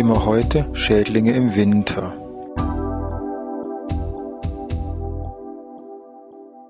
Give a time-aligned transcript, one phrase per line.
[0.00, 2.14] Thema heute Schädlinge im Winter.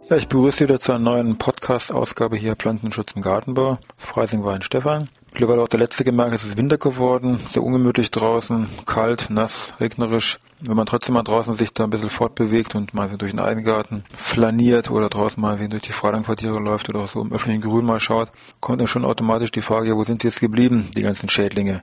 [0.09, 3.79] Ja, ich begrüße Sie wieder zu einer neuen Podcast-Ausgabe hier Pflanzenschutz im Gartenbau.
[3.97, 5.09] Freising war ein Stefan.
[5.33, 10.41] Mittlerweile auch der letzte gemerkt, es ist Winter geworden, sehr ungemütlich draußen, kalt, nass, regnerisch.
[10.59, 14.03] Wenn man trotzdem mal draußen sich da ein bisschen fortbewegt und mal durch den Eigengarten
[14.13, 18.01] flaniert oder draußen mal durch die Freilandquartiere läuft oder auch so im öffentlichen Grün mal
[18.01, 21.81] schaut, kommt dann schon automatisch die Frage, wo sind die jetzt geblieben, die ganzen Schädlinge?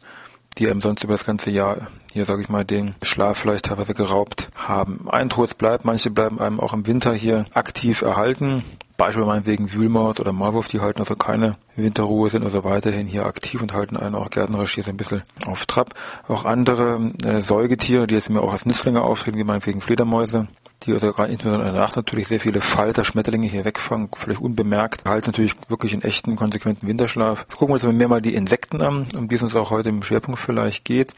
[0.57, 3.93] Die einem sonst über das ganze Jahr hier, sage ich mal, den Schlaf vielleicht teilweise
[3.93, 5.07] geraubt haben.
[5.09, 8.63] Ein Trost bleibt, manche bleiben einem auch im Winter hier aktiv erhalten.
[8.97, 13.61] Beispielsweise wegen Wühlmaus oder Maulwurf, die halten also keine Winterruhe, sind also weiterhin hier aktiv
[13.61, 15.93] und halten einen auch gärtnerisch hier so ein bisschen auf Trab.
[16.27, 20.47] Auch andere äh, Säugetiere, die jetzt mir auch als Nützlinge auftreten, wie meinetwegen Fledermäuse,
[20.87, 24.39] die also gerade insbesondere in der Nacht natürlich sehr viele Falter, Schmetterlinge hier wegfangen, völlig
[24.39, 27.41] unbemerkt, halten natürlich wirklich in echten, konsequenten Winterschlaf.
[27.41, 29.89] Jetzt gucken wir uns mehr mal die Insekten an, um die es uns auch heute
[29.89, 31.13] im Schwerpunkt vielleicht geht.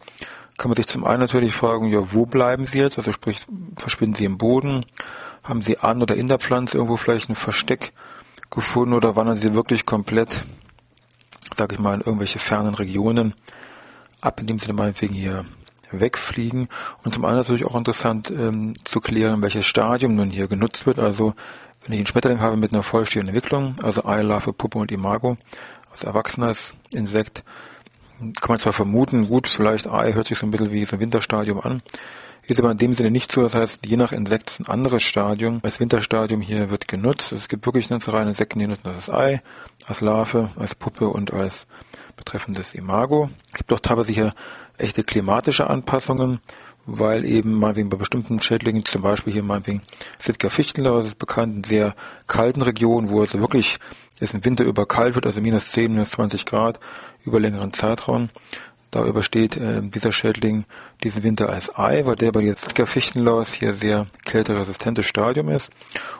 [0.57, 2.97] Kann man sich zum einen natürlich fragen, ja, wo bleiben sie jetzt?
[2.97, 3.45] Also sprich,
[3.77, 4.85] verschwinden sie im Boden?
[5.43, 7.93] Haben sie an oder in der Pflanze irgendwo vielleicht ein Versteck
[8.49, 10.43] gefunden oder wandern sie wirklich komplett,
[11.55, 13.33] sag ich mal, in irgendwelche fernen Regionen
[14.19, 15.45] ab, indem sie meinetwegen hier
[15.91, 16.67] wegfliegen.
[17.03, 20.99] Und zum anderen natürlich auch interessant ähm, zu klären, welches Stadium nun hier genutzt wird.
[20.99, 21.33] Also
[21.83, 25.37] wenn ich einen Schmetterling habe mit einer vollstehenden Entwicklung, also Ei, Larve, Puppe und Imago,
[25.91, 27.43] als erwachsenes Insekt,
[28.19, 30.99] kann man zwar vermuten, gut, vielleicht Ei hört sich so ein bisschen wie so ein
[30.99, 31.81] Winterstadium an,
[32.43, 33.41] ist aber in dem Sinne nicht so.
[33.41, 35.59] Das heißt, je nach Insekt ist ein anderes Stadium.
[35.61, 37.31] Das Winterstadium hier wird genutzt.
[37.31, 39.41] Es gibt wirklich eine reine Insekten, die nutzen das Ei,
[39.85, 41.67] als Larve, als Puppe und als
[42.17, 43.30] betreffendes Imago.
[43.52, 44.33] Es gibt auch teilweise hier
[44.79, 46.39] echte klimatische Anpassungen,
[46.85, 49.81] weil eben meinetwegen bei bestimmten Schädlingen, zum Beispiel hier meinetwegen
[50.17, 51.95] Sitka Fichtenlaus ist bekannt, in sehr
[52.27, 53.79] kalten Regionen, wo es wirklich
[54.19, 56.79] es im Winter über kalt wird, also minus 10, minus 20 Grad
[57.23, 58.27] über längeren Zeitraum.
[58.91, 60.65] Da übersteht äh, dieser Schädling
[61.03, 65.71] diesen Winter als Ei, weil der bei der Sitka Fichtenlaus hier sehr kälteresistentes Stadium ist.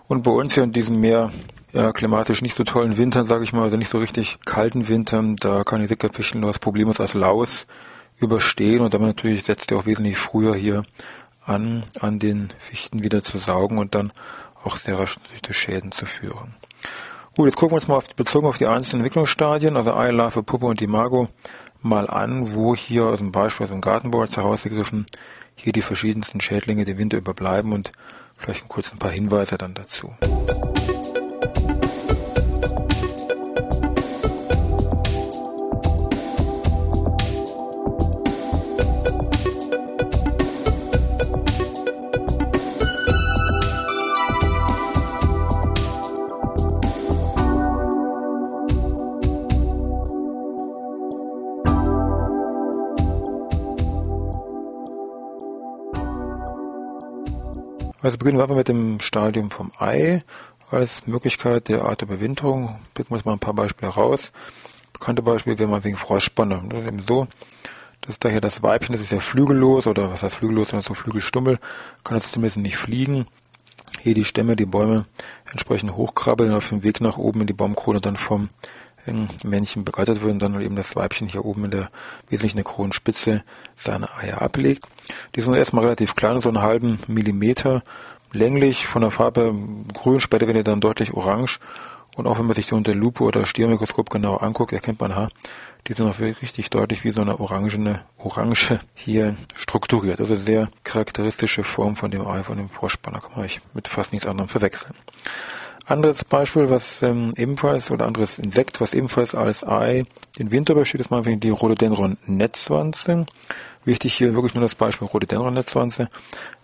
[0.08, 1.32] Und bei uns hier in diesem mehr
[1.74, 5.36] ja, klimatisch nicht so tollen Wintern, sage ich mal, also nicht so richtig kalten Wintern,
[5.36, 7.66] da kann die Sitka Fichtenlaus problemlos als Laus
[8.20, 10.84] überstehen und damit natürlich setzt er auch wesentlich früher hier
[11.46, 14.12] an, an den Fichten wieder zu saugen und dann
[14.64, 16.56] auch sehr rasch durch Schäden zu führen.
[17.36, 20.44] Gut, jetzt gucken wir uns mal auf, bezogen auf die einzelnen Entwicklungsstadien, also Ei, Larve,
[20.44, 21.30] Puppe und Imago,
[21.82, 25.06] mal an, wo hier aus dem Beispiel aus dem Gartenbau herausgegriffen
[25.56, 27.92] hier die verschiedensten Schädlinge den Winter überbleiben und
[28.38, 30.14] vielleicht kurz ein paar Hinweise dann dazu.
[58.02, 60.24] Also beginnen wir einfach mit dem Stadium vom Ei
[60.72, 62.80] als Möglichkeit der Art der Überwinterung.
[62.94, 64.32] Picken wir uns mal ein paar Beispiele raus.
[64.94, 66.64] Bekannte Beispiele wäre mal wegen Frostspanne.
[66.70, 67.28] Das ist eben so,
[68.02, 70.94] dass da hier das Weibchen, das ist ja flügellos oder was heißt flügellos, sondern so
[70.94, 71.60] Flügelstummel,
[72.06, 73.26] kann jetzt zumindest nicht fliegen.
[74.00, 75.06] Hier die Stämme, die Bäume
[75.52, 78.48] entsprechend hochkrabbeln auf dem Weg nach oben in die Baumkrone dann vom
[79.44, 81.90] Männchen begleitet wird und dann eben das Weibchen hier oben in der
[82.30, 83.44] wesentlichen Kronenspitze
[83.76, 84.86] seine Eier ablegt.
[85.36, 87.84] Die sind erstmal relativ klein, so einen halben Millimeter
[88.32, 89.56] länglich, von der Farbe
[89.94, 91.60] grün, später werden die dann deutlich orange.
[92.16, 95.30] Und auch wenn man sich die unter Lupe oder Stirnmikroskop genau anguckt, erkennt man, ha,
[95.88, 100.20] die sind auch richtig deutlich wie so eine orangene Orange hier strukturiert.
[100.20, 103.22] Also sehr charakteristische Form von dem Ei, von dem Vorspanner.
[103.22, 104.96] Kann man euch mit fast nichts anderem verwechseln.
[105.90, 110.06] Anderes Beispiel, was ähm, ebenfalls, oder anderes Insekt, was ebenfalls als Ei
[110.38, 113.26] den Winter übersteht, ist mal die Rhododendron-Netzwanze.
[113.86, 116.10] Wichtig hier wirklich nur das Beispiel Rhododendron-Netzwanze.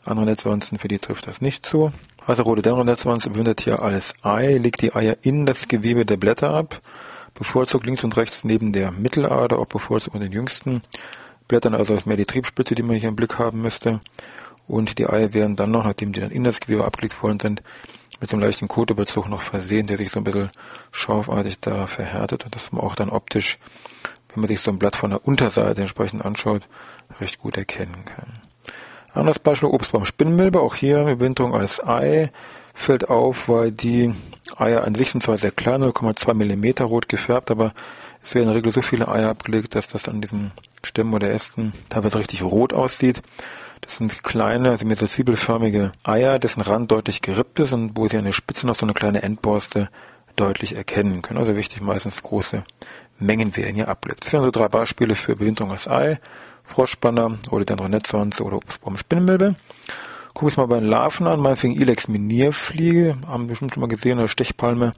[0.05, 1.91] Andere Netzwanzen, für die trifft das nicht zu.
[2.27, 6.79] Also Rhododendron-Netzwanze bewundert hier als Ei, legt die Eier in das Gewebe der Blätter ab,
[7.33, 10.83] bevorzugt links und rechts neben der Mittelader, auch bevorzugt den jüngsten
[11.47, 14.01] Blättern, also ist mehr die Triebspitze, die man hier im Blick haben müsste.
[14.67, 17.63] Und die Eier werden dann noch, nachdem die dann in das Gewebe abgelegt worden sind,
[18.19, 20.49] mit einem leichten Kotebezug noch versehen, der sich so ein bisschen
[20.91, 23.59] scharfartig da verhärtet und das man auch dann optisch
[24.35, 26.63] wenn man sich so ein Blatt von der Unterseite entsprechend anschaut,
[27.19, 28.27] recht gut erkennen kann.
[29.13, 32.31] Anderes Beispiel, Obstbaum Spinnmilbe, auch hier Überwinterung als Ei,
[32.73, 34.13] fällt auf, weil die
[34.57, 37.73] Eier an sich sind zwar sehr klein, 0,2 Millimeter rot gefärbt, aber
[38.21, 40.51] es werden in der Regel so viele Eier abgelegt, dass das an diesen
[40.83, 43.21] Stämmen oder Ästen teilweise richtig rot aussieht.
[43.81, 48.07] Das sind kleine, also mehr so zwiebelförmige Eier, dessen Rand deutlich gerippt ist und wo
[48.07, 49.89] sie an der Spitze noch so eine kleine Endborste
[50.35, 51.39] deutlich erkennen können.
[51.39, 52.63] Also wichtig, meistens große
[53.19, 54.25] Mengen werden hier abgelegt.
[54.25, 56.19] Das wären so drei Beispiele für Bewinterung als Ei,
[56.63, 59.55] Froschspanner, Rhododendron-Netzwanze oder Obstbaum-Spinnmilbe.
[60.33, 63.81] Gucken wir uns mal bei den Larven an, meinetwegen Ilex Minierfliege, haben wir bestimmt schon
[63.81, 64.91] mal gesehen, oder Stechpalme,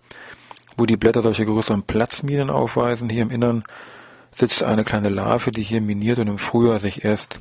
[0.77, 3.09] wo die Blätter solche größeren Platzminen aufweisen.
[3.09, 3.63] Hier im Innern
[4.31, 7.39] sitzt eine kleine Larve, die hier miniert und im Frühjahr sich erst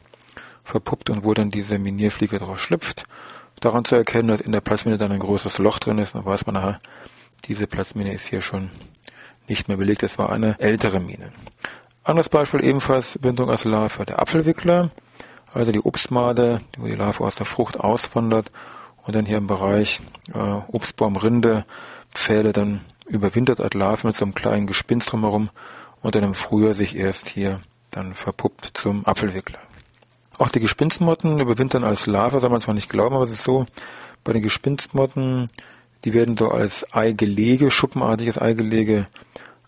[0.66, 3.04] verpuppt und wo dann diese Minierfliege drauf schlüpft.
[3.60, 6.44] Daran zu erkennen, dass in der Platzmine dann ein großes Loch drin ist, dann weiß
[6.46, 6.80] man nachher,
[7.46, 8.70] diese Platzmine ist hier schon
[9.48, 10.02] nicht mehr belegt.
[10.02, 11.32] Es war eine ältere Mine.
[12.04, 14.90] Anderes Beispiel ebenfalls Bindung als Larve der Apfelwickler,
[15.52, 18.50] also die Obstmade, wo die Larve aus der Frucht auswandert
[19.04, 20.00] und dann hier im Bereich
[20.34, 20.38] äh,
[20.68, 21.64] Obstbaumrinde,
[22.12, 25.48] Pfähle dann überwintert als Larve mit so einem kleinen Gespinst drumherum
[26.00, 27.60] und dann im Frühjahr sich erst hier
[27.90, 29.65] dann verpuppt zum Apfelwickler.
[30.38, 33.66] Auch die Gespinstmotten überwintern als Larve, soll man zwar nicht glauben, aber es ist so,
[34.24, 35.48] bei den Gespinstmotten,
[36.04, 39.06] die werden so als Eigelege, schuppenartiges Eigelege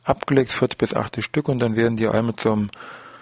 [0.05, 2.71] abgelegt, 40 bis 80 Stück und dann werden die Eier mit so einem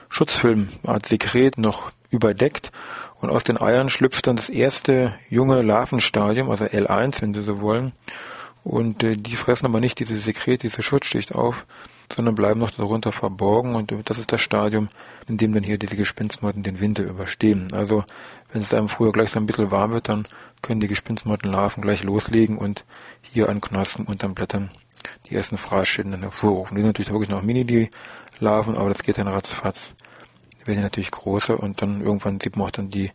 [0.08, 2.72] Schutzfilm, Art Sekret noch überdeckt
[3.20, 7.60] und aus den Eiern schlüpft dann das erste junge Larvenstadium, also L1, wenn Sie so
[7.60, 7.92] wollen.
[8.62, 11.66] Und äh, die fressen aber nicht diese Sekret, diese Schutzschicht auf,
[12.14, 14.88] sondern bleiben noch darunter verborgen und das ist das Stadium,
[15.28, 17.68] in dem dann hier diese Gespinstmotten den Winter überstehen.
[17.72, 18.04] Also
[18.52, 20.24] wenn es einem früher gleich so ein bisschen warm wird, dann
[20.62, 22.84] können die Gespinstmottenlarven gleich loslegen und
[23.22, 24.70] hier an Knospen und an Blättern
[25.28, 26.76] die ersten Fraßschäden dann hervorrufen.
[26.76, 27.90] Die sind natürlich wirklich noch mini, die
[28.38, 29.94] Larven, aber das geht dann ratzfatz.
[30.60, 33.12] Die werden natürlich größer und dann irgendwann sieht man auch dann die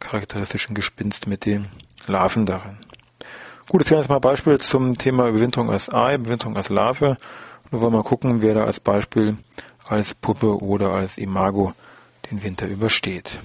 [0.00, 1.68] charakteristischen Gespinste mit den
[2.06, 2.78] Larven darin.
[3.68, 7.16] Gut, jetzt wären jetzt mal Beispiele zum Thema Überwinterung als Ei, Überwinterung als Larve.
[7.70, 9.36] Nur wollen wir gucken, wer da als Beispiel
[9.86, 11.72] als Puppe oder als Imago
[12.30, 13.38] den Winter übersteht.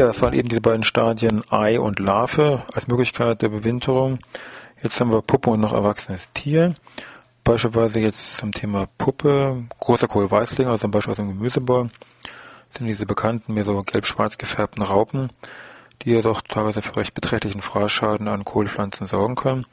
[0.00, 4.18] Ja, das waren eben diese beiden Stadien Ei und Larve als Möglichkeit der Bewinterung.
[4.82, 6.74] Jetzt haben wir Puppe und noch erwachsenes Tier.
[7.44, 11.90] Beispielsweise jetzt zum Thema Puppe, großer Kohlweißling, also zum Beispiel aus dem Gemüsebau,
[12.70, 15.28] sind diese bekannten, mehr so gelb-schwarz gefärbten Raupen,
[16.00, 19.66] die ja doch teilweise für recht beträchtlichen Fraßschaden an Kohlpflanzen sorgen können.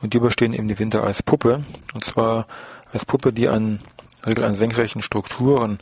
[0.00, 1.64] Und die überstehen eben die Winter als Puppe.
[1.92, 2.46] Und zwar
[2.94, 3.80] als Puppe, die an
[4.24, 5.80] Regel an senkrechten Strukturen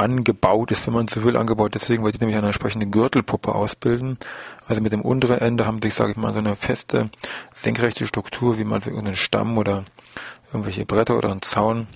[0.00, 4.18] angebaut ist, wenn man so will, angebaut deswegen, weil die nämlich eine entsprechende Gürtelpuppe ausbilden.
[4.66, 7.10] Also mit dem unteren Ende haben sich, sage ich mal, so eine feste,
[7.54, 9.84] senkrechte Struktur, wie man für irgendeinen Stamm oder
[10.52, 11.86] irgendwelche Bretter oder einen Zaun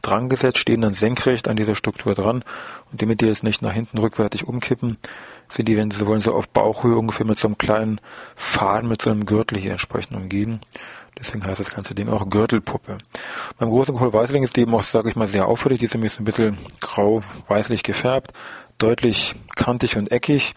[0.00, 2.44] dran gesetzt, stehen dann senkrecht an dieser Struktur dran
[2.90, 4.96] und damit die jetzt nicht nach hinten rückwärtig umkippen,
[5.48, 8.00] sind die, wenn Sie wollen, so auf Bauchhöhe ungefähr mit so einem kleinen
[8.36, 10.60] Faden, mit so einem Gürtel hier entsprechend umgeben.
[11.18, 12.98] Deswegen heißt das ganze Ding auch Gürtelpuppe.
[13.58, 15.80] Beim großen Kohlweißling ist die eben auch, sage ich mal, sehr auffällig.
[15.80, 18.32] Die ist nämlich so ein bisschen grau-weißlich gefärbt,
[18.78, 20.54] deutlich kantig und eckig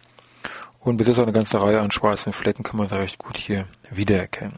[0.79, 3.67] und besitzt auch eine ganze Reihe an schwarzen Flecken, kann man da recht gut hier
[3.89, 4.57] wiedererkennen.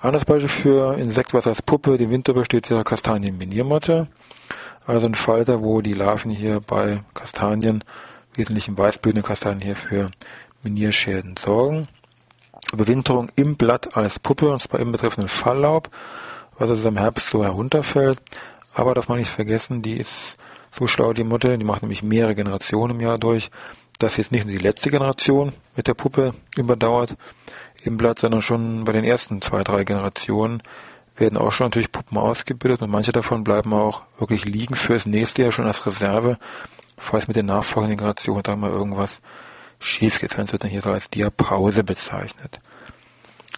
[0.00, 4.08] Anderes Beispiel für Insekt, was als Puppe den Winter übersteht, wäre Kastanienminiermotte.
[4.86, 7.82] Also ein Falter, wo die Larven hier bei Kastanien,
[8.34, 10.10] wesentlichen weißblühenden Kastanien hier für
[10.62, 11.88] Minierschäden sorgen.
[12.72, 15.90] Überwinterung im Blatt als Puppe, und zwar im betreffenden Falllaub,
[16.58, 18.18] was also im Herbst so herunterfällt.
[18.72, 20.36] Aber darf man nicht vergessen, die ist
[20.70, 23.50] so schlau, die Mutter, die macht nämlich mehrere Generationen im Jahr durch,
[23.98, 27.16] dass jetzt nicht nur die letzte Generation mit der Puppe überdauert
[27.84, 30.62] im Blatt, sondern schon bei den ersten zwei, drei Generationen
[31.16, 35.42] werden auch schon natürlich Puppen ausgebildet und manche davon bleiben auch wirklich liegen fürs nächste
[35.42, 36.38] Jahr schon als Reserve,
[36.96, 39.20] falls mit den nachfolgenden Generationen da mal irgendwas
[39.84, 40.36] schief geht.
[40.36, 42.58] Das wird dann hier so als Diapause bezeichnet.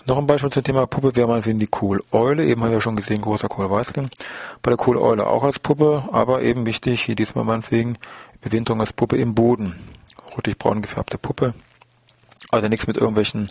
[0.06, 2.45] Noch ein Beispiel zum Thema Puppe wäre meinetwegen die Kohleule.
[2.45, 4.09] Eben haben wir schon gesehen, großer Kohlweißling.
[4.62, 7.99] Bei der Kohleule auch als Puppe, aber eben wichtig, hier diesmal meinetwegen
[8.40, 9.75] Bewinterung als Puppe im Boden.
[10.37, 11.54] Rötlich-braun gefärbte Puppe.
[12.50, 13.50] Also nichts mit irgendwelchen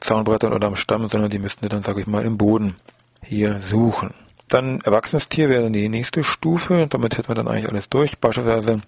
[0.00, 2.74] Zaunbrettern oder am Stamm, sondern die müssten dann, sage ich mal, im Boden
[3.22, 4.14] hier suchen.
[4.52, 6.86] Dann erwachsenes Tier wäre die nächste Stufe.
[6.90, 8.18] Damit hätten wir dann eigentlich alles durch.
[8.18, 8.82] Beispielsweise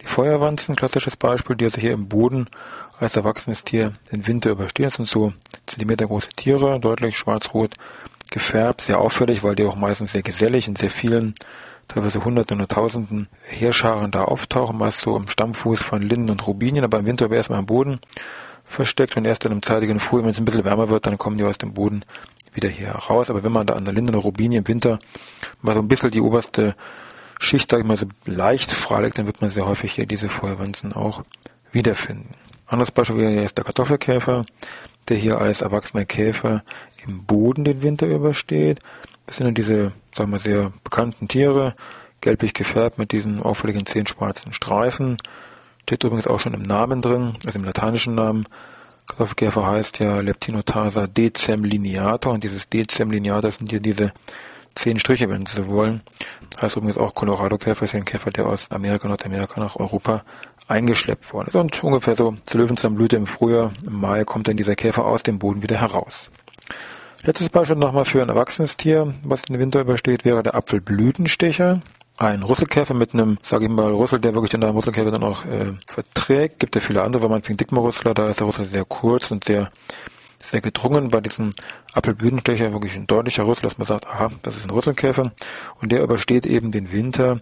[0.00, 2.48] die Feuerwanzen, klassisches Beispiel, die also hier im Boden
[2.98, 4.86] als erwachsenes Tier den Winter überstehen.
[4.86, 5.34] Das sind so
[5.66, 7.74] Zentimeter große Tiere, deutlich schwarz-rot
[8.30, 11.34] gefärbt, sehr auffällig, weil die auch meistens sehr gesellig in sehr vielen,
[11.86, 16.84] teilweise Hunderten oder Tausenden Heerscharen da auftauchen, meist so am Stammfuß von Linden und Rubinien,
[16.84, 18.00] aber im Winter aber erstmal am Boden
[18.64, 21.36] versteckt und erst dann im zeitigen Frühjahr, wenn es ein bisschen wärmer wird, dann kommen
[21.36, 22.04] die aus dem Boden
[22.52, 23.30] wieder hier raus.
[23.30, 24.98] Aber wenn man da an der Linde oder Rubinie im Winter
[25.62, 26.74] mal so ein bisschen die oberste
[27.38, 30.92] Schicht, sag ich mal, so leicht freilegt, dann wird man sehr häufig hier diese Feuerwanzen
[30.92, 31.22] auch
[31.72, 32.34] wiederfinden.
[32.66, 34.42] Anderes Beispiel wäre jetzt der Kartoffelkäfer,
[35.08, 36.62] der hier als erwachsener Käfer
[37.04, 38.78] im Boden den Winter übersteht.
[39.26, 41.74] Das sind dann diese, sagen wir, sehr bekannten Tiere,
[42.20, 45.16] gelblich gefärbt mit diesen auffälligen zehn schwarzen Streifen.
[45.82, 48.44] Steht übrigens auch schon im Namen drin, also im lateinischen Namen.
[49.10, 54.12] Kartoffelkäfer heißt ja Leptinotarsa decemlineator und dieses decemlineator sind hier diese
[54.74, 56.00] zehn Striche, wenn Sie so wollen.
[56.60, 60.24] Heißt übrigens auch Colorado-Käfer, ist ein Käfer, der aus Amerika, Nordamerika nach Europa
[60.68, 61.56] eingeschleppt worden ist.
[61.56, 65.38] Und ungefähr so zur Löwenzahnblüte im Frühjahr, im Mai, kommt dann dieser Käfer aus dem
[65.38, 66.30] Boden wieder heraus.
[67.22, 71.80] Letztes Beispiel nochmal für ein erwachsenes Tier, was den Winter übersteht, wäre der Apfelblütenstecher
[72.20, 75.72] ein Rüsselkäfer mit einem, sage ich mal, Rüssel, der wirklich den Rüsselkäfer dann auch äh,
[75.86, 76.60] verträgt.
[76.60, 79.44] Gibt ja viele andere, weil man fängt Dickmarüssler, da ist der Rüssel sehr kurz und
[79.44, 79.70] sehr
[80.42, 81.08] sehr gedrungen.
[81.08, 81.50] Bei diesem
[81.94, 85.32] Apfelblütenstecher wirklich ein deutlicher Rüssel, dass man sagt, aha, das ist ein Rüsselkäfer.
[85.80, 87.40] Und der übersteht eben den Winter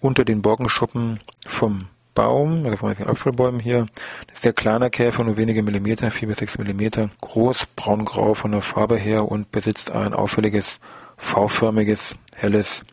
[0.00, 1.78] unter den Borkenschuppen vom
[2.14, 3.86] Baum, also von den Apfelbäumen hier.
[4.26, 8.52] Das ist sehr kleiner Käfer, nur wenige Millimeter, vier bis sechs Millimeter groß, braungrau von
[8.52, 10.80] der Farbe her und besitzt ein auffälliges,
[11.16, 12.84] V-förmiges, helles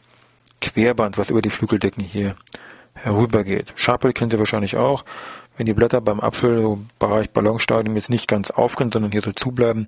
[0.74, 2.36] Querband, was über die Flügeldecken hier
[2.94, 3.74] herübergeht.
[3.76, 5.06] Schapel kennt ihr wahrscheinlich auch.
[5.56, 9.32] Wenn die Blätter beim Apfel, so Bereich Ballonstadium, jetzt nicht ganz aufgehen, sondern hier so
[9.32, 9.88] zubleiben,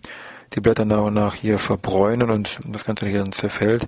[0.53, 3.87] die Blätter nach und nach hier verbräunen und das Ganze hier dann zerfällt.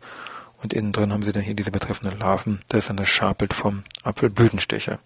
[0.62, 2.62] Und innen drin haben sie dann hier diese betreffenden Larven.
[2.70, 5.00] Das ist dann das Scharpelt vom Apfelblütenstecher.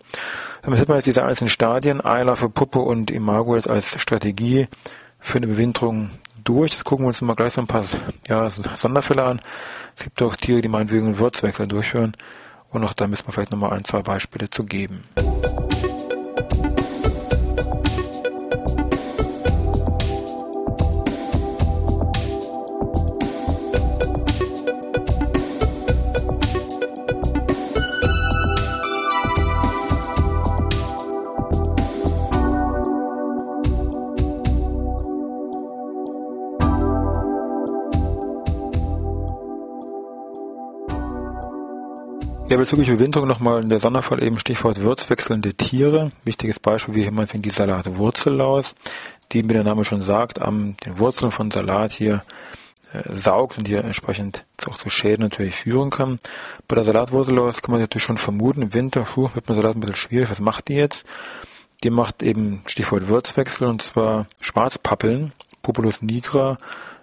[0.63, 4.68] Damit hat man jetzt diese einzelnen Stadien, Eilarve, Puppe und Imago jetzt als Strategie
[5.20, 6.10] für eine Bewinterung
[6.46, 6.72] durch.
[6.72, 7.84] Jetzt gucken wir uns mal gleich so ein paar
[8.28, 9.42] ja, Sonderfälle an.
[9.98, 12.16] Es gibt auch Tiere, die meinetwegen Würzwechsel durchführen.
[12.70, 15.04] Und auch da müssen wir vielleicht nochmal ein, zwei Beispiele zu geben.
[42.48, 46.12] Ja, bezüglich Überwinterung nochmal in der Sonderfall eben Stichwort würzwechselnde Tiere.
[46.25, 48.75] Wichtiges Beispiel wie hier meinetwegen die Salatwurzellaus,
[49.32, 52.22] die, wie der Name schon sagt, am den Wurzeln von Salat hier
[52.94, 56.20] äh, saugt und hier entsprechend auch zu Schäden natürlich führen kann.
[56.68, 59.80] Bei der Salatwurzellaus kann man natürlich schon vermuten, im Winter puh, wird man Salat ein
[59.80, 60.30] bisschen schwierig.
[60.30, 61.08] Was macht die jetzt?
[61.84, 65.34] Die macht eben Stichwort Würzwechsel und zwar Schwarzpappeln,
[65.64, 66.60] Populus nigra,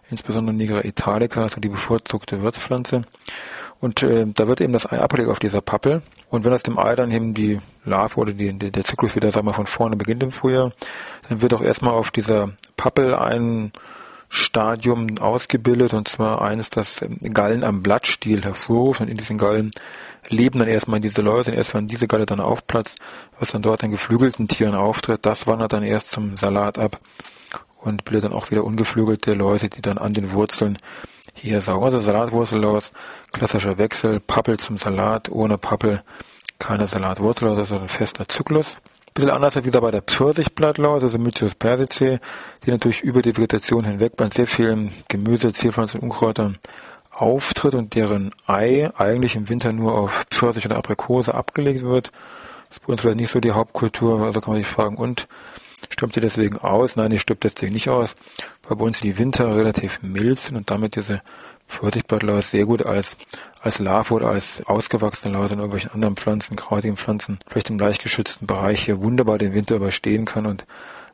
[0.08, 3.02] insbesondere Nigra italica, also die bevorzugte Würzpflanze.
[3.82, 6.02] Und äh, da wird eben das Ei abgelegt auf dieser Pappel.
[6.30, 9.32] Und wenn aus dem Ei dann eben die Larve oder die, die, der Zyklus wieder,
[9.32, 10.70] sagen wir, von vorne beginnt im Frühjahr,
[11.28, 13.72] dann wird auch erstmal auf dieser Pappel ein
[14.28, 19.00] Stadium ausgebildet, und zwar eines, das Gallen am Blattstiel hervorruft.
[19.00, 19.72] Und in diesen Gallen
[20.28, 21.50] leben dann erstmal diese Läuse.
[21.50, 23.00] Und erst wenn diese Galle dann aufplatzt,
[23.40, 27.00] was dann dort in geflügelten Tieren auftritt, das wandert dann erst zum Salat ab
[27.80, 30.78] und bildet dann auch wieder ungeflügelte Läuse, die dann an den Wurzeln
[31.34, 31.84] hier saugen.
[31.84, 32.92] Also Salatwurzellaus,
[33.32, 36.02] klassischer Wechsel, Pappel zum Salat, ohne Pappel
[36.58, 38.78] keine Salatwurzellaus, also ein fester Zyklus.
[39.14, 42.18] Bisschen anders wie bei der Pfirsichblattlaus, also Mycius persicae,
[42.64, 46.56] die natürlich über die Vegetation hinweg bei sehr vielen Gemüse, Zierpflanzen und Unkräutern
[47.10, 52.10] auftritt und deren Ei eigentlich im Winter nur auf Pfirsich oder Aprikose abgelegt wird.
[52.68, 55.28] Das ist bei uns vielleicht nicht so die Hauptkultur, also kann man sich fragen, und
[55.88, 56.96] Stirbt ihr deswegen aus?
[56.96, 58.16] Nein, die stirbt deswegen nicht aus,
[58.66, 61.22] weil bei uns die Winter relativ mild sind und damit diese
[61.68, 63.16] Pfirsichblattlaus sehr gut als,
[63.60, 68.02] als Larve oder als ausgewachsene Laus in irgendwelchen anderen Pflanzen, krautigen Pflanzen, vielleicht im leicht
[68.02, 70.66] geschützten Bereich hier wunderbar den Winter überstehen kann und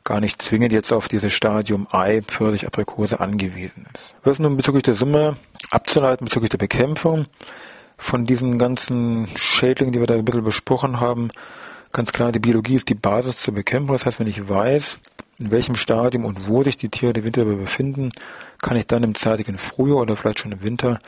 [0.04, 4.14] gar nicht zwingend jetzt auf dieses Stadium Ei, Pfirsich, Aprikose angewiesen ist.
[4.24, 5.36] Was nun bezüglich der Summe
[5.70, 7.26] abzuleiten, bezüglich der Bekämpfung
[7.98, 11.30] von diesen ganzen Schädlingen, die wir da ein bisschen besprochen haben,
[11.92, 13.94] Ganz klar, die Biologie ist die Basis zur Bekämpfung.
[13.94, 14.98] Das heißt, wenn ich weiß,
[15.40, 18.10] in welchem Stadium und wo sich die Tiere der Winter befinden,
[18.60, 20.98] kann ich dann im zeitigen Frühjahr oder vielleicht schon im Winter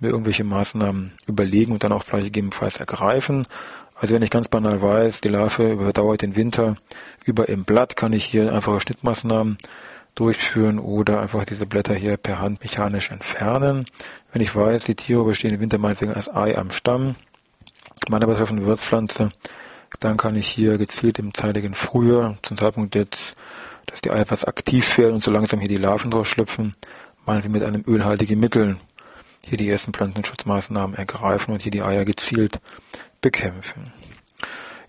[0.00, 3.46] mir irgendwelche Maßnahmen überlegen und dann auch vielleicht gegebenenfalls ergreifen.
[3.94, 6.76] Also wenn ich ganz banal weiß, die Larve überdauert den Winter
[7.24, 9.58] über im Blatt, kann ich hier einfache Schnittmaßnahmen
[10.14, 13.84] durchführen oder einfach diese Blätter hier per Hand mechanisch entfernen.
[14.32, 17.14] Wenn ich weiß, die Tiere bestehen im Winter meinetwegen als Ei am Stamm
[18.08, 19.30] meiner betreffenden Wirtspflanze,
[19.98, 23.34] dann kann ich hier gezielt im zeitigen Frühjahr, zum Zeitpunkt jetzt,
[23.86, 26.74] dass die Eier etwas aktiv werden und so langsam hier die Larven draus schlüpfen,
[27.26, 28.76] meinetwegen mit einem ölhaltigen Mittel
[29.44, 32.60] hier die ersten Pflanzenschutzmaßnahmen ergreifen und hier die Eier gezielt
[33.20, 33.92] bekämpfen.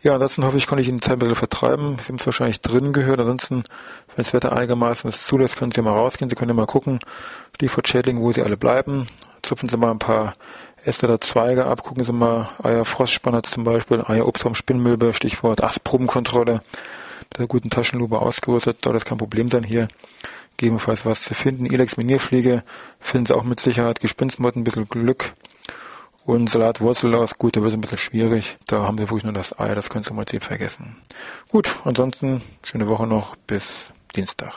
[0.04, 1.98] Ja, ansonsten hoffe ich, konnte ich Ihnen Zeit ein bisschen vertreiben.
[2.00, 3.20] Sie haben es wahrscheinlich drin gehört.
[3.20, 6.28] Ansonsten, wenn das Wetter einigermaßen es zulässt, können Sie mal rausgehen.
[6.28, 7.00] Sie können mal gucken,
[7.56, 9.06] Stichwort Schädling, wo sie alle bleiben.
[9.44, 10.34] Zupfen Sie mal ein paar
[10.84, 11.84] Äste oder Zweige ab.
[11.84, 16.62] Gucken Sie mal Eier Frostspanner zum Beispiel, Eier Obstbaum Spinnmilbe, Stichwort Astprobenkontrolle.
[17.30, 18.80] Mit der guten Taschenlupe ausgerüstet.
[18.82, 19.88] Dort ist kein Problem sein hier
[20.58, 21.66] gegebenenfalls was zu finden.
[21.66, 22.64] Ilex Minierfliege
[23.00, 24.00] finden Sie auch mit Sicherheit.
[24.00, 25.34] Gespinstmotten, ein bisschen Glück.
[26.24, 28.58] Und Salat Wurzellaus, gut, da wird es ein bisschen schwierig.
[28.68, 30.98] Da haben Sie wirklich nur das Ei, das können Sie mal vergessen.
[31.50, 34.54] Gut, ansonsten schöne Woche noch bis Dienstag.